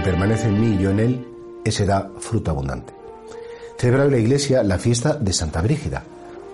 permanece 0.00 0.48
en 0.48 0.60
mí 0.60 0.74
y 0.74 0.82
yo 0.82 0.90
en 0.90 1.00
él, 1.00 1.26
ese 1.64 1.86
da 1.86 2.10
fruto 2.18 2.50
abundante. 2.50 2.94
Celebra 3.78 4.06
la 4.06 4.18
Iglesia 4.18 4.62
la 4.62 4.78
fiesta 4.78 5.14
de 5.14 5.32
Santa 5.32 5.60
Brígida, 5.60 6.04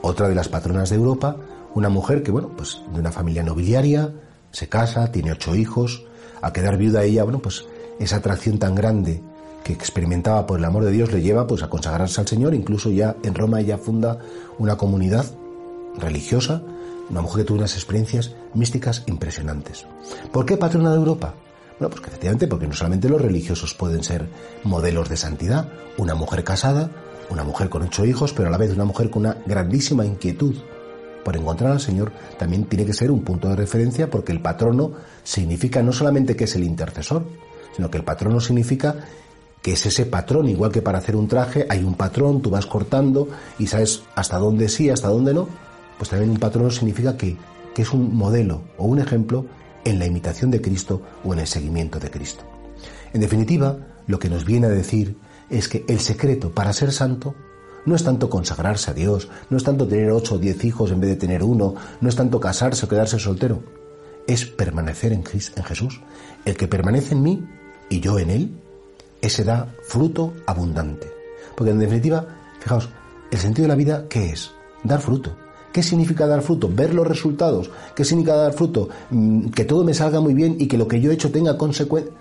otra 0.02 0.28
de 0.28 0.34
las 0.34 0.48
patronas 0.48 0.90
de 0.90 0.96
Europa, 0.96 1.36
una 1.74 1.88
mujer 1.88 2.22
que, 2.22 2.30
bueno, 2.30 2.50
pues 2.56 2.82
de 2.92 3.00
una 3.00 3.12
familia 3.12 3.42
nobiliaria, 3.42 4.12
se 4.50 4.68
casa, 4.68 5.10
tiene 5.10 5.32
ocho 5.32 5.54
hijos, 5.54 6.04
a 6.40 6.52
quedar 6.52 6.76
viuda 6.76 7.04
ella, 7.04 7.24
bueno, 7.24 7.38
pues 7.38 7.64
esa 7.98 8.16
atracción 8.16 8.58
tan 8.58 8.74
grande 8.74 9.22
que 9.62 9.72
experimentaba 9.72 10.46
por 10.46 10.58
el 10.58 10.64
amor 10.64 10.84
de 10.84 10.90
Dios 10.90 11.12
le 11.12 11.22
lleva 11.22 11.46
pues 11.46 11.62
a 11.62 11.70
consagrarse 11.70 12.20
al 12.20 12.26
Señor, 12.26 12.54
incluso 12.54 12.90
ya 12.90 13.16
en 13.22 13.34
Roma 13.34 13.60
ella 13.60 13.78
funda 13.78 14.18
una 14.58 14.76
comunidad 14.76 15.24
religiosa, 15.98 16.62
una 17.10 17.20
mujer 17.20 17.42
que 17.42 17.48
tuvo 17.48 17.58
unas 17.58 17.74
experiencias 17.74 18.34
místicas 18.54 19.04
impresionantes. 19.06 19.86
¿Por 20.32 20.46
qué 20.46 20.56
patrona 20.56 20.90
de 20.90 20.96
Europa? 20.96 21.34
Bueno, 21.78 21.90
pues 21.90 22.00
que 22.00 22.08
efectivamente 22.08 22.46
porque 22.46 22.66
no 22.66 22.74
solamente 22.74 23.08
los 23.08 23.20
religiosos 23.20 23.74
pueden 23.74 24.04
ser 24.04 24.28
modelos 24.64 25.08
de 25.08 25.16
santidad, 25.16 25.68
una 25.96 26.14
mujer 26.14 26.44
casada, 26.44 26.90
una 27.30 27.44
mujer 27.44 27.68
con 27.68 27.82
ocho 27.82 28.04
hijos, 28.04 28.32
pero 28.32 28.48
a 28.48 28.50
la 28.50 28.58
vez 28.58 28.72
una 28.72 28.84
mujer 28.84 29.10
con 29.10 29.22
una 29.22 29.38
grandísima 29.46 30.04
inquietud 30.04 30.56
por 31.24 31.36
encontrar 31.36 31.72
al 31.72 31.80
Señor, 31.80 32.12
también 32.38 32.64
tiene 32.64 32.84
que 32.84 32.92
ser 32.92 33.10
un 33.10 33.22
punto 33.22 33.48
de 33.48 33.56
referencia 33.56 34.10
porque 34.10 34.32
el 34.32 34.40
patrono 34.40 34.92
significa 35.22 35.82
no 35.82 35.92
solamente 35.92 36.36
que 36.36 36.44
es 36.44 36.56
el 36.56 36.64
intercesor, 36.64 37.24
sino 37.74 37.90
que 37.90 37.98
el 37.98 38.04
patrono 38.04 38.40
significa 38.40 38.96
que 39.62 39.72
es 39.72 39.86
ese 39.86 40.06
patrón, 40.06 40.48
igual 40.48 40.72
que 40.72 40.82
para 40.82 40.98
hacer 40.98 41.14
un 41.14 41.28
traje 41.28 41.66
hay 41.68 41.84
un 41.84 41.94
patrón, 41.94 42.42
tú 42.42 42.50
vas 42.50 42.66
cortando 42.66 43.28
y 43.58 43.68
sabes 43.68 44.02
hasta 44.16 44.38
dónde 44.38 44.68
sí, 44.68 44.90
hasta 44.90 45.08
dónde 45.08 45.32
no, 45.32 45.48
pues 45.96 46.10
también 46.10 46.30
un 46.30 46.38
patrono 46.38 46.70
significa 46.70 47.16
que, 47.16 47.36
que 47.72 47.82
es 47.82 47.92
un 47.92 48.14
modelo 48.16 48.62
o 48.76 48.86
un 48.86 48.98
ejemplo 48.98 49.46
en 49.84 49.98
la 49.98 50.06
imitación 50.06 50.50
de 50.50 50.60
Cristo 50.60 51.02
o 51.24 51.32
en 51.32 51.40
el 51.40 51.46
seguimiento 51.46 51.98
de 51.98 52.10
Cristo. 52.10 52.44
En 53.12 53.20
definitiva, 53.20 53.76
lo 54.06 54.18
que 54.18 54.28
nos 54.28 54.44
viene 54.44 54.66
a 54.66 54.70
decir 54.70 55.16
es 55.50 55.68
que 55.68 55.84
el 55.88 56.00
secreto 56.00 56.52
para 56.52 56.72
ser 56.72 56.92
santo 56.92 57.34
no 57.84 57.94
es 57.96 58.04
tanto 58.04 58.30
consagrarse 58.30 58.90
a 58.90 58.94
Dios, 58.94 59.28
no 59.50 59.56
es 59.56 59.64
tanto 59.64 59.86
tener 59.86 60.10
ocho 60.10 60.36
o 60.36 60.38
diez 60.38 60.64
hijos 60.64 60.90
en 60.90 61.00
vez 61.00 61.10
de 61.10 61.16
tener 61.16 61.42
uno, 61.42 61.74
no 62.00 62.08
es 62.08 62.16
tanto 62.16 62.40
casarse 62.40 62.86
o 62.86 62.88
quedarse 62.88 63.18
soltero, 63.18 63.62
es 64.26 64.46
permanecer 64.46 65.12
en, 65.12 65.24
Jesús. 65.24 66.00
El 66.44 66.56
que 66.56 66.68
permanece 66.68 67.14
en 67.14 67.22
mí 67.22 67.44
y 67.88 68.00
yo 68.00 68.18
en 68.18 68.30
él, 68.30 68.60
ese 69.20 69.44
da 69.44 69.74
fruto 69.84 70.32
abundante. 70.46 71.10
Porque 71.56 71.72
en 71.72 71.78
definitiva, 71.78 72.26
fijaos, 72.60 72.88
el 73.30 73.38
sentido 73.38 73.64
de 73.64 73.68
la 73.68 73.76
vida, 73.76 74.06
¿qué 74.08 74.30
es? 74.30 74.52
Dar 74.84 75.00
fruto. 75.00 75.36
¿Qué 75.72 75.82
significa 75.82 76.26
dar 76.26 76.42
fruto? 76.42 76.70
Ver 76.72 76.94
los 76.94 77.06
resultados. 77.06 77.70
¿Qué 77.96 78.04
significa 78.04 78.36
dar 78.36 78.52
fruto? 78.52 78.88
Mm, 79.10 79.48
que 79.48 79.64
todo 79.64 79.84
me 79.84 79.94
salga 79.94 80.20
muy 80.20 80.34
bien 80.34 80.56
y 80.58 80.66
que 80.66 80.76
lo 80.76 80.86
que 80.86 81.00
yo 81.00 81.10
he 81.10 81.14
hecho 81.14 81.30
tenga 81.30 81.56
consecuencias. 81.56 82.14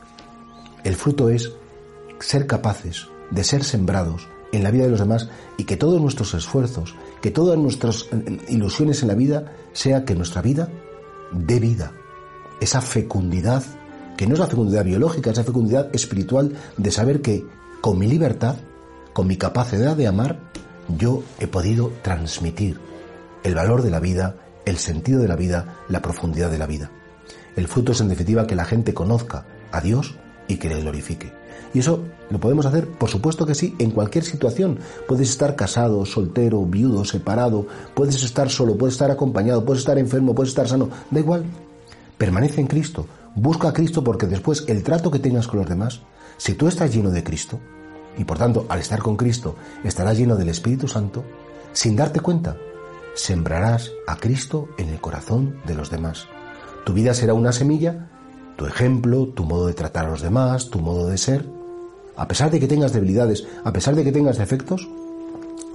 El 0.83 0.95
fruto 0.95 1.29
es 1.29 1.51
ser 2.19 2.47
capaces 2.47 3.07
de 3.29 3.43
ser 3.43 3.63
sembrados 3.63 4.27
en 4.51 4.63
la 4.63 4.71
vida 4.71 4.85
de 4.85 4.91
los 4.91 4.99
demás 4.99 5.29
y 5.57 5.65
que 5.65 5.77
todos 5.77 6.01
nuestros 6.01 6.33
esfuerzos, 6.33 6.95
que 7.21 7.31
todas 7.31 7.57
nuestras 7.57 8.07
eh, 8.11 8.39
ilusiones 8.49 9.01
en 9.01 9.09
la 9.09 9.15
vida, 9.15 9.53
sea 9.73 10.05
que 10.05 10.15
nuestra 10.15 10.41
vida 10.41 10.69
dé 11.31 11.59
vida. 11.59 11.91
Esa 12.59 12.81
fecundidad 12.81 13.63
que 14.17 14.27
no 14.27 14.33
es 14.33 14.39
la 14.39 14.47
fecundidad 14.47 14.85
biológica, 14.85 15.31
es 15.31 15.37
la 15.37 15.43
fecundidad 15.43 15.89
espiritual 15.95 16.53
de 16.77 16.91
saber 16.91 17.21
que 17.21 17.43
con 17.81 17.97
mi 17.97 18.07
libertad, 18.07 18.55
con 19.13 19.27
mi 19.27 19.35
capacidad 19.35 19.95
de 19.95 20.07
amar, 20.07 20.39
yo 20.97 21.23
he 21.39 21.47
podido 21.47 21.91
transmitir 22.01 22.79
el 23.43 23.55
valor 23.55 23.81
de 23.81 23.91
la 23.91 23.99
vida, 23.99 24.35
el 24.65 24.77
sentido 24.77 25.21
de 25.21 25.27
la 25.27 25.35
vida, 25.35 25.79
la 25.89 26.01
profundidad 26.01 26.51
de 26.51 26.57
la 26.57 26.67
vida. 26.67 26.91
El 27.55 27.67
fruto 27.67 27.91
es 27.91 28.01
en 28.01 28.09
definitiva 28.09 28.47
que 28.47 28.55
la 28.55 28.65
gente 28.65 28.93
conozca 28.93 29.45
a 29.71 29.81
Dios 29.81 30.15
y 30.47 30.57
que 30.57 30.69
le 30.69 30.81
glorifique. 30.81 31.33
Y 31.73 31.79
eso 31.79 32.03
lo 32.29 32.39
podemos 32.39 32.65
hacer, 32.65 32.87
por 32.87 33.09
supuesto 33.09 33.45
que 33.45 33.55
sí, 33.55 33.75
en 33.79 33.91
cualquier 33.91 34.23
situación. 34.23 34.79
Puedes 35.07 35.29
estar 35.29 35.55
casado, 35.55 36.05
soltero, 36.05 36.65
viudo, 36.65 37.05
separado, 37.05 37.67
puedes 37.93 38.21
estar 38.23 38.49
solo, 38.49 38.77
puedes 38.77 38.95
estar 38.95 39.11
acompañado, 39.11 39.63
puedes 39.65 39.81
estar 39.81 39.97
enfermo, 39.97 40.35
puedes 40.35 40.49
estar 40.49 40.67
sano, 40.67 40.89
da 41.09 41.19
igual. 41.19 41.45
Permanece 42.17 42.61
en 42.61 42.67
Cristo, 42.67 43.07
Busca 43.35 43.69
a 43.69 43.73
Cristo 43.73 44.03
porque 44.03 44.27
después 44.27 44.65
el 44.67 44.83
trato 44.83 45.09
que 45.09 45.19
tengas 45.19 45.47
con 45.47 45.59
los 45.59 45.69
demás, 45.69 46.01
si 46.37 46.53
tú 46.53 46.67
estás 46.67 46.93
lleno 46.93 47.11
de 47.11 47.23
Cristo, 47.23 47.59
y 48.17 48.25
por 48.25 48.37
tanto 48.37 48.65
al 48.67 48.79
estar 48.79 48.99
con 48.99 49.15
Cristo 49.15 49.55
estarás 49.85 50.17
lleno 50.17 50.35
del 50.35 50.49
Espíritu 50.49 50.87
Santo, 50.87 51.23
sin 51.71 51.95
darte 51.95 52.19
cuenta, 52.19 52.57
sembrarás 53.15 53.91
a 54.07 54.17
Cristo 54.17 54.69
en 54.77 54.89
el 54.89 55.01
corazón 55.01 55.57
de 55.65 55.75
los 55.75 55.89
demás. 55.89 56.27
Tu 56.85 56.93
vida 56.93 57.13
será 57.13 57.33
una 57.33 57.51
semilla, 57.51 58.09
tu 58.55 58.65
ejemplo, 58.65 59.27
tu 59.27 59.43
modo 59.43 59.67
de 59.67 59.73
tratar 59.73 60.05
a 60.05 60.09
los 60.09 60.21
demás, 60.21 60.69
tu 60.69 60.79
modo 60.79 61.07
de 61.07 61.17
ser, 61.17 61.45
a 62.15 62.27
pesar 62.27 62.51
de 62.51 62.59
que 62.59 62.67
tengas 62.67 62.93
debilidades, 62.93 63.47
a 63.63 63.71
pesar 63.71 63.95
de 63.95 64.03
que 64.03 64.11
tengas 64.11 64.37
defectos, 64.37 64.87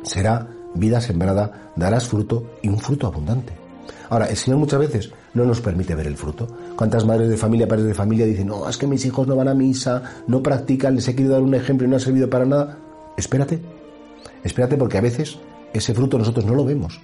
será 0.02 0.48
vida 0.74 1.00
sembrada, 1.00 1.72
darás 1.76 2.08
fruto 2.08 2.58
y 2.62 2.68
un 2.68 2.78
fruto 2.78 3.06
abundante. 3.06 3.52
Ahora, 4.08 4.26
el 4.26 4.36
Señor 4.36 4.60
muchas 4.60 4.80
veces 4.80 5.10
no 5.34 5.44
nos 5.44 5.60
permite 5.60 5.94
ver 5.94 6.06
el 6.06 6.16
fruto. 6.16 6.46
¿Cuántas 6.76 7.04
madres 7.04 7.28
de 7.28 7.36
familia, 7.36 7.66
padres 7.66 7.86
de 7.86 7.94
familia 7.94 8.26
dicen, 8.26 8.46
no, 8.46 8.68
es 8.68 8.76
que 8.76 8.86
mis 8.86 9.04
hijos 9.04 9.26
no 9.26 9.36
van 9.36 9.48
a 9.48 9.54
misa, 9.54 10.02
no 10.26 10.42
practican, 10.42 10.94
les 10.94 11.08
he 11.08 11.14
querido 11.14 11.34
dar 11.34 11.42
un 11.42 11.54
ejemplo 11.54 11.86
y 11.86 11.90
no 11.90 11.96
ha 11.96 12.00
servido 12.00 12.30
para 12.30 12.44
nada? 12.44 12.78
Espérate, 13.16 13.60
espérate 14.44 14.76
porque 14.76 14.98
a 14.98 15.00
veces 15.00 15.38
ese 15.72 15.94
fruto 15.94 16.18
nosotros 16.18 16.44
no 16.44 16.54
lo 16.54 16.64
vemos, 16.64 17.00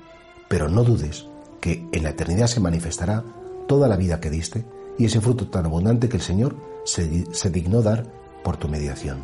pero 0.52 0.68
no 0.68 0.84
dudes 0.84 1.24
que 1.62 1.82
en 1.92 2.02
la 2.02 2.10
eternidad 2.10 2.46
se 2.46 2.60
manifestará 2.60 3.24
toda 3.66 3.88
la 3.88 3.96
vida 3.96 4.20
que 4.20 4.28
diste 4.28 4.66
y 4.98 5.06
ese 5.06 5.18
fruto 5.22 5.48
tan 5.48 5.64
abundante 5.64 6.10
que 6.10 6.18
el 6.18 6.22
Señor 6.22 6.56
se, 6.84 7.24
se 7.32 7.48
dignó 7.48 7.80
dar 7.80 8.04
por 8.44 8.58
tu 8.58 8.68
mediación. 8.68 9.20